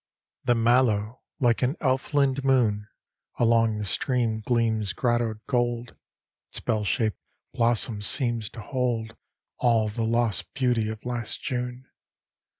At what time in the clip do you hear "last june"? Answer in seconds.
11.05-11.85